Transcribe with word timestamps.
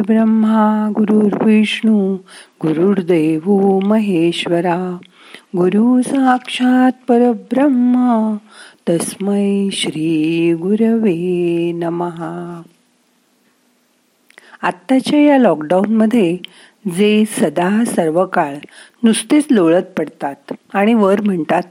ब्रह्मा 0.00 0.88
गुरुर्विष्णू 0.90 2.14
गुरुर्देव 2.62 3.78
महेश्वरा 3.78 4.98
गुरु 5.56 6.02
साक्षात 6.02 6.92
परब्रह्मा 7.08 8.36
तस्मै 8.88 9.68
श्री 9.72 10.54
गुरवे 10.54 11.72
नमहा 11.72 12.62
आत्ताच्या 14.62 15.20
या 15.20 15.38
लॉकडाऊनमध्ये 15.38 16.38
जे 16.96 17.24
सदा 17.24 17.84
सर्व 17.84 18.26
काळ 18.26 18.54
नुसतेच 19.02 19.44
लोळत 19.50 19.82
पडतात 19.82 20.52
आणि 20.74 20.94
वर 20.94 21.20
म्हणतात 21.20 21.62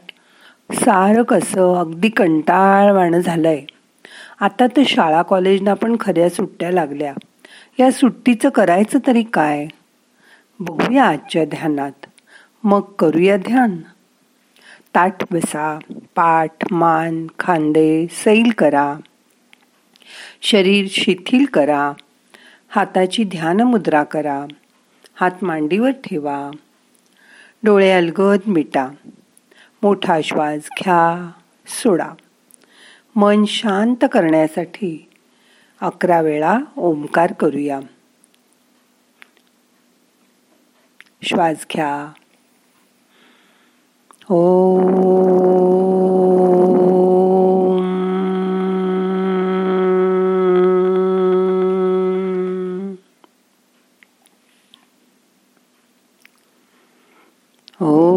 सारं 0.73 1.23
कसं 1.23 1.75
अगदी 1.75 2.09
कंटाळवाणं 2.09 3.19
झालंय. 3.19 3.61
आता 4.39 4.67
तर 4.67 4.81
शाळा 4.85 5.21
कॉलेजना 5.21 5.73
पण 5.73 5.95
खऱ्या 5.99 6.29
सुट्ट्या 6.29 6.71
लागल्या. 6.71 7.13
या 7.81 7.91
सुट्टीचं 7.91 8.49
करायचं 8.49 8.99
तरी 9.07 9.23
काय? 9.23 9.67
बघूया 10.59 11.03
आजच्या 11.03 11.45
ध्यानात. 11.45 11.91
मग 12.63 12.81
करूया 12.81 13.37
ध्यान. 13.37 13.77
ताठ 14.95 15.33
बसा 15.33 15.79
पाठ 16.15 16.51
मान 16.71 17.27
खांदे 17.39 18.07
सैल 18.11 18.51
करा. 18.57 18.95
शरीर 20.41 20.87
शिथिल 20.89 21.45
करा. 21.45 21.91
हाताची 22.69 23.23
ध्यान 23.23 23.61
मुद्रा 23.61 24.03
करा. 24.03 24.45
हात 25.15 25.31
मांडीवर 25.41 25.91
ठेवा. 25.91 26.51
डोळे 27.63 27.91
अलगद 27.91 28.39
मिटा. 28.47 28.87
मोठा 29.83 30.21
श्वास 30.23 30.59
घ्या 30.59 31.31
सोडा. 31.67 32.09
मन 33.15 33.45
शांत 33.45 34.05
करण्यासाठी 34.11 35.10
अकरा 35.81 36.21
वेळा 36.21 36.59
ओंकार 36.77 37.33
करूया. 37.33 37.79
श्वास 41.23 41.65
घ्या. 41.73 42.13
ओ 57.81 58.10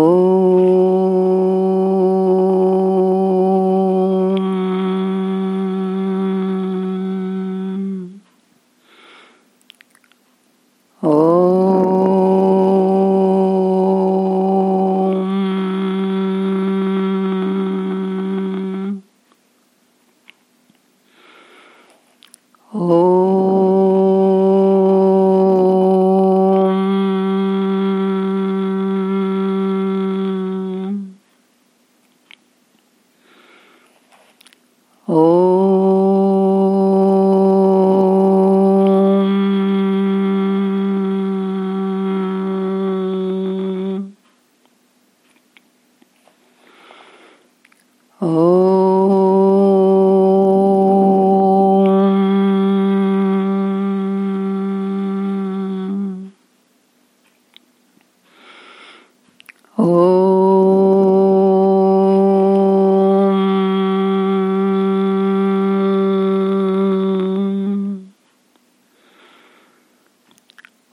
Oh. 0.00 0.27
Oh. 35.10 35.37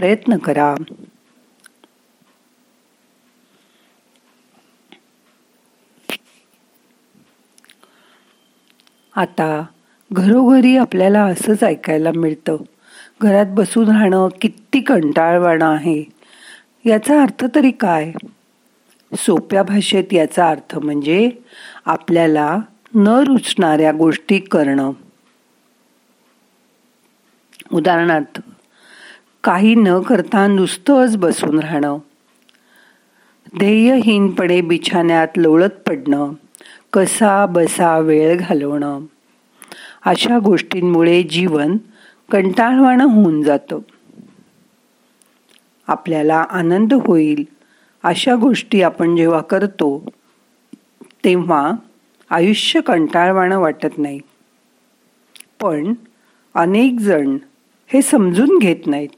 प्रयत्न 0.00 0.36
करा. 0.36 0.74
आता 9.16 9.66
घरोघरी 10.12 10.76
आपल्याला 10.76 11.24
असंच 11.24 11.64
ऐकायला 11.64 12.12
मिळतं. 12.16 12.56
घरात 13.20 13.46
बसून 13.48 13.86
राहणं 13.88 14.28
किती 14.40 14.80
कंटाळवाणं 14.80 15.64
आहे. 15.64 16.04
याचा 16.84 17.22
अर्थ 17.22 17.44
तरी 17.54 17.70
काय? 17.70 18.12
सोप्या 19.16 19.62
भाषेत 19.62 20.12
याचा 20.12 20.48
अर्थ 20.48 20.78
म्हणजे 20.78 21.30
आपल्याला 21.84 22.58
न 22.94 23.08
रुचणाऱ्या 23.08 23.92
गोष्टी 23.92 24.38
करणं. 24.38 24.90
उदाहरणार्थ 27.72 28.40
काही 29.44 29.74
न 29.74 30.00
करता 30.00 30.46
नुसतंच 30.46 31.16
बसून 31.16 31.58
राहणं. 31.58 31.98
ध्येयहीनपणे 33.58 34.60
बिछाण्यात 34.60 35.28
लोळत 35.36 35.88
पडणं. 35.88 36.32
कसा 36.92 37.46
बसा 37.46 37.98
वेळ 37.98 38.36
घालवणं. 38.38 39.00
अशा 40.04 40.38
गोष्टींमुळे 40.38 41.22
जीवन 41.22 41.76
कंटाळवाणं 42.32 43.04
होऊन 43.04 43.42
जातं. 43.42 43.78
आपल्याला 45.86 46.44
आनंद 46.50 46.92
होईल 46.92 47.44
अशा 48.02 48.34
गोष्टी 48.34 48.82
आपण 48.82 49.16
जेव्हा 49.16 49.40
करतो 49.40 50.04
तेव्हा 51.24 51.72
आयुष्य 52.30 52.80
कंटाळवाणं 52.80 53.58
वाटत 53.58 53.98
नाही. 53.98 54.20
पण 55.62 55.94
अनेक 56.54 57.00
जण 57.00 57.38
हे 57.86 58.02
समजून 58.02 58.58
घेत 58.58 58.86
नाहीत. 58.86 59.08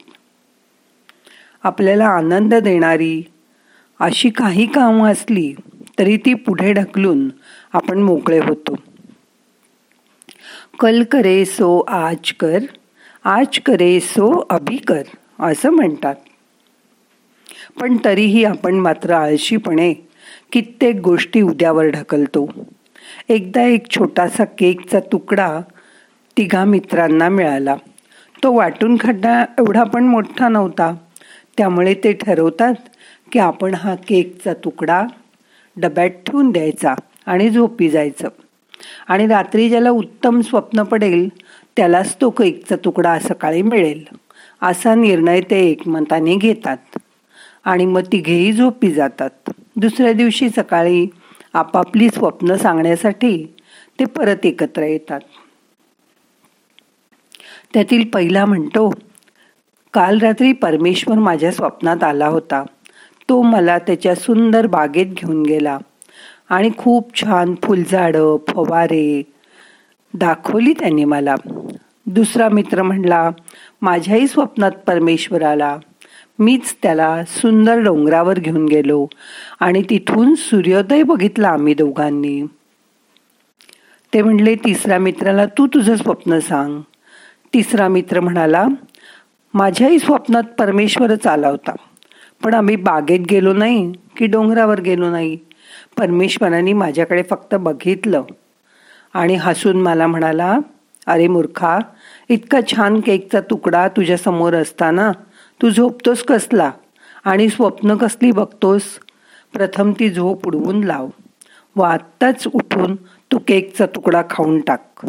आपल्याला 1.63 2.05
आनंद 2.05 2.53
देणारी 2.53 3.23
अशी 3.99 4.29
काही 4.29 4.65
कामं 4.65 5.11
असली 5.11 5.53
तरी 5.99 6.17
ती 6.17 6.33
पुढे 6.33 6.73
ढकलून 6.73 7.29
आपण 7.73 7.97
मोकळे 7.97 8.39
होतो. 8.39 8.75
कल 10.79 11.03
करे 11.03 11.45
सो 11.45 11.79
आज 11.87 12.33
कर 12.39 12.59
आज 13.23 13.59
करे 13.59 13.99
सो 13.99 14.47
अभी 14.49 14.77
कर 14.77 15.03
असं 15.39 15.69
म्हणतात. 15.69 16.15
पण 17.79 17.97
तरीही 18.05 18.43
आपण 18.43 18.75
मात्र 18.75 19.13
आळशीपणे 19.13 19.93
कित्येक 20.51 20.95
गोष्टी 20.95 21.41
उद्यावर 21.41 21.85
ढकलतो. 21.85 22.51
एकदा 23.29 23.61
एक 23.61 23.89
छोटासा 23.91 24.45
केकचा 24.45 24.99
तुकडा 24.99 25.61
तिघा 26.37 26.63
मित्रांना 26.63 27.29
मिळाला. 27.29 27.75
तो 28.43 28.53
वाटून 28.53 28.97
खड्डा 28.99 29.45
एवढा 29.59 29.83
पण 29.83 30.03
मोठा 30.03 30.49
नव्हता. 30.49 30.95
त्यामुळे 31.57 31.93
ते 31.93 32.13
ठरवतात 32.13 32.73
की 33.31 33.39
आपण 33.39 33.73
हा 33.73 33.95
केकचा 33.95 34.53
तुकडा 34.53 35.03
डब्यात 35.77 36.09
ठेवून 36.09 36.51
द्यायचा 36.51 36.93
आणि 37.25 37.49
झोपी 37.49 37.89
जायचं. 37.89 38.27
आणि 39.07 39.27
रात्री 39.27 39.69
ज्याला 39.69 39.89
उत्तम 39.89 40.41
स्वप्न 40.41 40.83
पडेल 40.83 41.27
त्यालाच 41.77 42.15
तो 42.21 42.29
केकचा 42.29 42.75
तुकडा 42.75 43.19
सकाळी 43.19 43.61
मिळेल 43.61 44.03
असा 44.61 44.95
निर्णय 44.95 45.41
ते 45.41 45.59
एकमताने 45.69 46.35
घेतात. 46.35 46.97
आणि 47.65 47.85
मग 47.85 48.01
तिघेही 48.11 48.51
झोपी 48.53 48.91
जातात. 48.91 49.49
दुसऱ्या 49.75 50.13
दिवशी 50.13 50.49
सकाळी 50.49 51.07
आपापली 51.53 52.09
स्वप्न 52.09 52.55
सांगण्यासाठी 52.55 53.45
ते 53.99 54.05
परत 54.05 54.45
एकत्र 54.45 54.83
येतात. 54.83 55.19
त्यातील 57.73 58.09
पहिला 58.09 58.45
म्हणतो 58.45 58.89
काल 59.93 60.19
रात्री 60.19 60.53
परमेश्वर 60.53 61.15
माझ्या 61.15 61.51
स्वप्नात 61.51 62.03
आला 62.03 62.27
होता. 62.27 62.63
तो 63.29 63.41
मला 63.41 63.77
त्याच्या 63.77 64.15
सुंदर 64.15 64.67
बागेत 64.67 65.05
घेऊन 65.05 65.43
गेला. 65.43 65.77
आणि 66.49 66.69
खूप 66.77 67.21
छान 67.21 67.55
फुलझाडं 67.63 68.37
फवारे 68.47 69.23
दाखवली 70.13 70.73
त्याने 70.73 71.05
मला. 71.05 71.35
दुसरा 72.05 72.49
मित्र 72.49 72.81
म्हणला 72.81 73.29
माझ्याही 73.81 74.27
स्वप्नात 74.27 74.71
परमेश्वर 74.71 75.41
आला. 75.41 75.77
मीच 76.39 76.75
त्याला 76.83 77.23
सुंदर 77.27 77.79
डोंगरावर 77.79 78.39
घेऊन 78.39 78.65
गेलो 78.65 79.07
आणि 79.59 79.83
तिथून 79.89 80.35
सूर्योदय 80.35 81.03
बघितला 81.03 81.49
आम्ही 81.49 81.73
दोघांनी. 81.73 82.45
ते 84.13 84.21
म्हणले 84.21 84.55
तिसऱ्या 84.55 84.99
मित्राला 84.99 85.45
तू 85.45 85.67
तुझं 85.67 85.95
स्वप्न 85.95 86.39
सांग. 86.39 86.81
तिसरा 87.53 87.87
मित्र 87.87 88.19
म्हणाला 88.19 88.65
माझ्याही 89.53 89.99
स्वप्नात 89.99 90.43
परमेश्वरच 90.43 91.27
आला 91.27 91.47
होता. 91.47 91.71
पण 92.43 92.53
आम्ही 92.53 92.75
बागेत 92.75 93.19
गेलो 93.19 93.53
नाही 93.53 93.91
की 94.17 94.25
डोंगरावर 94.25 94.81
गेलो 94.81 95.09
नाही. 95.09 95.37
परमेश्वराने 95.97 96.73
माझ्याकडे 96.73 97.23
फक्त 97.29 97.55
बघितलं. 97.55 98.23
आणि 99.13 99.35
हसून 99.35 99.81
मला 99.81 100.07
म्हणाला 100.07 100.57
अरे 101.07 101.27
मूर्खा 101.27 101.79
इतका 102.29 102.59
छान 102.71 102.99
केकचा 102.99 103.41
तुकडा 103.41 103.87
तुझ्यासमोर 103.87 104.53
असताना 104.53 105.11
तू 105.61 105.69
झोपतोस 105.69 106.23
कसला? 106.23 106.71
आणि 107.25 107.49
स्वप्न 107.49 107.95
कसली 107.95 108.31
बघतोस? 108.31 108.83
प्रथम 109.53 109.91
ती 109.99 110.09
झोप 110.09 110.47
उडवून 110.47 110.83
लाव. 110.83 111.07
व 111.75 111.81
आत्ताच 111.81 112.47
उठून 112.53 112.95
तू 113.31 113.37
केकचा 113.47 113.85
तुकडा 113.85 114.21
खाऊन 114.29 114.59
टाक. 114.59 115.07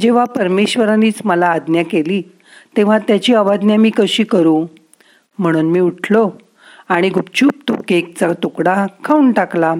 जेव्हा 0.00 0.24
परमेश्वरानेच 0.24 1.14
मला 1.24 1.46
आज्ञा 1.46 1.82
केली 1.82 2.22
तेव्हा 2.76 2.98
त्याची 2.98 3.34
अवाज्ञा 3.34 3.76
मी 3.76 3.90
कशी 3.90 4.24
करू? 4.24 4.66
म्हणून 5.38 5.70
मी 5.70 5.80
उठलो 5.80 6.30
आणि 6.88 7.08
गुपचूप 7.08 7.52
तो 7.68 7.74
केकचा 7.88 8.32
तुकडा 8.42 8.86
खाऊन 9.04 9.32
टाकला. 9.32 9.74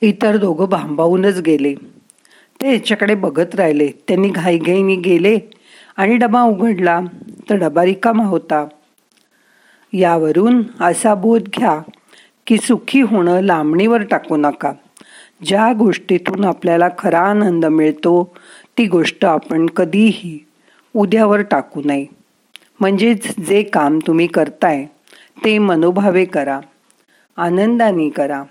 इतर 0.00 0.36
दोघं 0.36 0.68
भांबावूनच 0.68 1.40
गेले. 1.40 1.74
ते 2.62 2.72
याच्याकडे 2.72 3.14
बघत 3.14 3.54
राहिले. 3.54 3.88
त्यांनी 4.08 4.28
घाईघाईने 4.28 4.96
गेले 4.96 5.38
आणि 5.96 6.16
डबा 6.16 6.42
उघडला. 6.42 7.00
तर 7.50 7.54
डबा 7.54 7.84
रिकामा 7.84 8.24
होता. 8.24 8.66
यावरून 9.92 10.62
असा 10.80 11.14
बोध 11.14 11.42
घ्या 11.42 11.80
की 12.46 12.56
सुखी 12.58 13.00
होणं 13.00 13.40
लांबणीवर 13.40 14.02
टाकू 14.02 14.36
नका. 14.36 14.72
ज्या 15.44 15.72
गोष्टीतून 15.72 16.44
आपल्याला 16.44 16.88
खरा 16.98 17.20
आनंद 17.20 17.66
मिळतो 17.66 18.36
ती 18.78 18.86
गोष्ट 18.86 19.24
आपण 19.24 19.66
कधीही 19.66 20.46
उद्यावर 20.94 21.42
टाकू 21.42 21.82
नये. 21.84 22.06
म्हणजेच 22.80 23.38
जे 23.38 23.62
काम 23.62 23.98
तुम्ही 24.06 24.26
करताय 24.26 24.86
ते 25.44 25.58
मनोभावे 25.58 26.24
करा 26.24 26.60
आनंदाने 27.36 28.08
करा. 28.08 28.42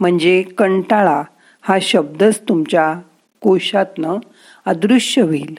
म्हणजे 0.00 0.42
कंटाळा 0.42 1.22
हा 1.62 1.78
शब्दच 1.82 2.40
तुमच्या 2.40 3.00
कोशातनं 3.40 4.16
अदृश्य 4.64 5.22
होईल. 5.22 5.58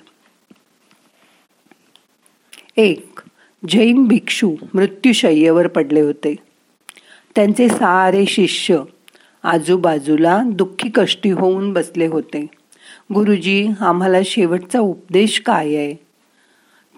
एक 2.77 3.19
जैन 3.69 4.07
भिक्षू 4.07 4.55
मृत्यूशय्येवर 4.73 5.67
पडले 5.67 6.01
होते. 6.01 6.35
त्यांचे 7.35 7.69
सारे 7.69 8.25
शिष्य 8.25 8.81
आजूबाजूला 9.43 10.41
दुःखी 10.45 10.89
कष्टी 10.95 11.29
होऊन 11.29 11.73
बसले 11.73 12.05
होते. 12.05 12.45
गुरुजी 13.13 13.67
आम्हाला 13.81 14.17
शेवटचा 14.25 14.79
उपदेश 14.79 15.41
काय 15.45 15.75
आहे? 15.75 15.93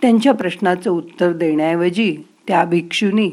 त्यांच्या 0.02 0.34
प्रश्नाचं 0.34 0.92
उत्तर 0.92 1.32
देण्याऐवजी 1.34 2.18
त्या 2.48 2.66
भिक्षूनी 2.66 3.32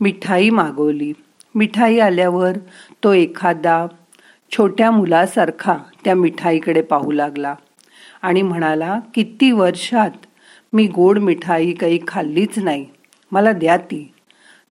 मिठाई 0.00 0.50
मागवली. 0.50 1.12
मिठाई 1.54 1.98
आल्यावर 1.98 2.52
तो 3.04 3.12
एखादा 3.12 3.86
छोट्या 4.50 4.90
मुलासारखा 4.90 5.76
त्या 6.04 6.14
मिठाईकडे 6.14 6.82
पाहू 6.82 7.12
लागला 7.12 7.54
आणि 8.22 8.42
म्हणाला 8.42 8.98
किती 9.14 9.50
वर्षात 9.50 10.10
मी 10.72 10.86
गोड 10.86 11.18
मिठाई 11.18 11.72
काही 11.72 11.98
खाल्लीच 12.08 12.58
नाही. 12.58 12.86
मला 13.32 13.52
द्या 13.52 13.76
ती. 13.76 14.12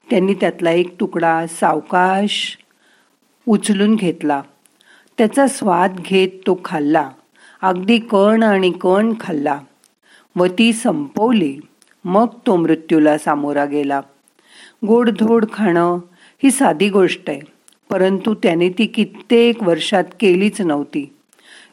त्यांनी 0.09 0.33
त्यातला 0.33 0.71
एक 0.71 0.99
तुकडा 0.99 1.47
सावकाश 1.47 2.57
उचलून 3.47 3.95
घेतला. 3.95 4.41
त्याचा 5.17 5.47
स्वाद 5.47 5.95
घेत 5.95 6.29
तो 6.47 6.59
खाल्ला. 6.65 7.09
अगदी 7.61 7.97
कण 7.97 8.43
आणि 8.43 8.71
कण 8.71 9.13
खाल्ला. 9.19 9.59
व 10.35 10.45
ती 10.45 10.73
संपवली. 10.73 11.59
मग 12.05 12.27
तो 12.47 12.55
मृत्यूला 12.55 13.17
सामोरा 13.17 13.65
गेला. 13.65 14.01
गोडधोड 14.87 15.45
खाणं 15.53 15.97
ही 16.43 16.51
साधी 16.51 16.89
गोष्ट 16.89 17.29
आहे. 17.29 17.39
परंतु 17.89 18.33
त्याने 18.33 18.69
ती 18.69 18.85
कित्येक 18.85 19.63
वर्षात 19.63 20.03
केलीच 20.19 20.61
नव्हती. 20.61 21.13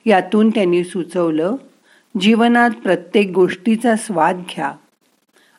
यातून 0.07 0.51
त्यांनी 0.51 0.85
सुचवलं 0.85 1.55
जीवनात 2.21 2.71
प्रत्येक 2.71 3.31
गोष्टीचा 3.31 3.97
स्वाद 3.97 4.43
घ्या 4.51 4.73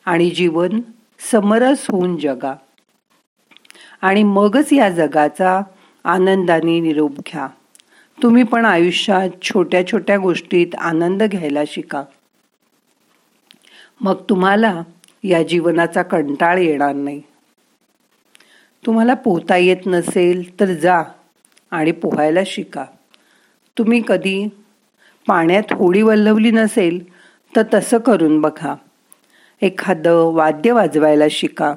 आणि 0.04 0.30
जीवन 0.30 0.80
समरस 1.32 1.86
होऊन 1.90 2.16
जगा. 2.16 2.54
आणि 4.02 4.22
मगच 4.22 4.72
या 4.72 4.90
जगाचा 4.90 5.60
आनंदाने 6.04 6.80
निरोप 6.80 7.16
घ्या. 7.16 7.48
तुम्ही 8.22 8.42
पण 8.42 8.64
आयुष्यात 8.64 9.28
छोट्या 9.42 9.86
छोट्या 9.86 10.18
गोष्टीत 10.18 10.74
आनंद 10.78 11.22
घ्यायला 11.22 11.62
शिका. 11.66 12.04
मग 14.00 14.14
तुम्हाला 14.28 14.82
या 15.24 15.42
जीवनाचा 15.42 16.02
कंटाळ 16.02 16.58
येणार 16.58 16.92
नाही. 16.92 17.22
तुम्हाला 18.86 19.14
पोहता 19.14 19.56
येत 19.56 19.76
नसेल 19.86 20.60
तर 20.60 20.64
जा 20.64 21.02
आणि 21.70 21.92
पोहायला 21.92 22.40
शिका. 22.46 22.84
तुम्ही 23.78 24.02
कधी 24.08 24.48
पाण्यात 25.26 25.72
होडी 25.72 26.02
वल्लवली 26.02 26.50
नसेल 26.50 27.12
तर 27.56 27.62
तसं 27.74 27.98
करून 27.98 28.40
बघा. 28.40 28.74
एखादं 29.62 30.34
वाद्य 30.34 30.72
वाजवायला 30.72 31.24
शिका. 31.30 31.74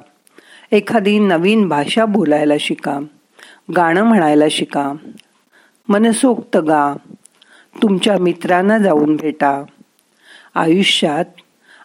एखादी 0.72 1.18
नवीन 1.18 1.68
भाषा 1.68 2.04
बोलायला 2.04 2.54
शिका. 2.60 2.98
गाणं 3.76 4.02
म्हणायला 4.02 4.44
शिका. 4.50 4.92
मनसोक्त 5.88 6.56
गा 6.56 6.96
तुमच्या 7.82 8.18
मित्रांना 8.18 8.78
जाऊन 8.78 9.16
भेटा. 9.16 9.62
आयुष्यात 10.54 11.24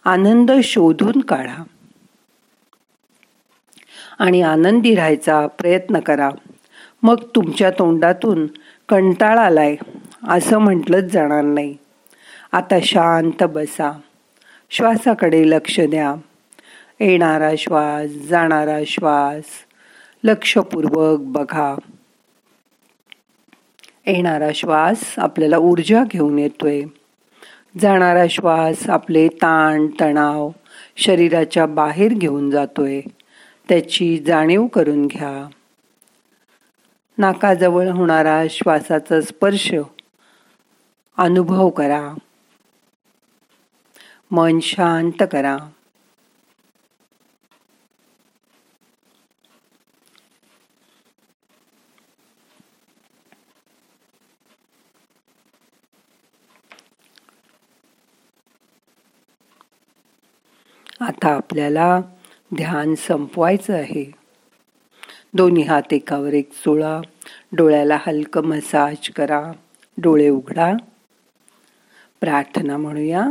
आनंद 0.04 0.52
शोधून 0.64 1.20
काढा. 1.20 1.62
आणि 4.18 4.42
आनंदी 4.42 4.94
राहायचा 4.94 5.46
प्रयत्न 5.46 6.00
करा. 6.00 6.30
मग 7.02 7.16
तुमच्या 7.34 7.70
तोंडातून 7.70 8.46
कंटाळ 8.88 9.38
आलाय 9.38 9.76
असं 10.28 10.58
म्हटलंच 10.58 11.12
जाणार 11.12 11.44
नाही. 11.44 11.76
आता 12.52 12.74
शांत 12.82 13.42
बसा. 13.42 14.00
श्वासाकडे 14.70 15.50
लक्ष 15.50 15.80
द्या. 15.80 16.14
येणारा 17.00 17.50
श्वास 17.58 18.10
जाणारा 18.10 18.78
श्वास 18.86 19.44
लक्षपूर्वक 20.24 21.18
बघा. 21.20 21.74
येणारा 24.06 24.48
श्वास 24.54 25.14
आपल्याला 25.18 25.58
ऊर्जा 25.58 26.04
घेऊन 26.04 26.38
येतोय. 26.38 26.82
जाणारा 27.80 28.24
श्वास 28.30 28.90
आपले 28.90 29.28
ताण 29.28 29.86
तणाव 30.00 30.50
शरीराच्या 30.96 31.66
बाहेर 31.66 32.12
घेऊन 32.12 32.50
जातोय. 32.50 33.00
त्याची 33.68 34.18
जाणीव 34.18 34.66
करून 34.66 35.06
घ्या. 35.06 35.48
नाकाजवळ 37.18 37.88
होणारा 37.88 38.44
श्वासाचा 38.50 39.20
स्पर्श 39.20 39.74
अनुभव 41.16 41.68
करा. 41.68 42.14
मन 44.30 44.60
शांत 44.60 45.22
करा. 45.32 45.56
आता 61.08 61.28
आपल्याला 61.28 62.00
ध्यान 62.54 62.94
संपवायचं 62.94 63.72
आहे. 63.72 64.14
दोन्ही 65.34 65.62
हात 65.62 65.92
एकावर 65.92 66.32
एक 66.32 66.52
चोळा 66.52 67.00
डोळ्याला 67.52 67.98
हलकं 68.06 68.44
मसाज 68.44 69.10
करा. 69.10 69.52
डोळे 69.98 70.28
उघडा. 70.28 70.72
प्रार्थना 72.20 72.76
म्हणूया. 72.76 73.28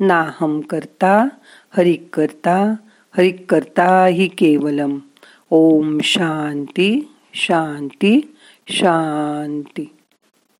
नाहम 0.00 0.60
करता 0.60 1.28
हरिक 1.76 2.08
करता 2.12 2.74
हरिक 3.16 3.50
करता 3.50 4.06
ही 4.06 4.28
केवलम. 4.28 4.98
ओम 5.50 5.98
शांती 6.02 7.14
शांती 7.34 8.36
शांती. 8.68 9.95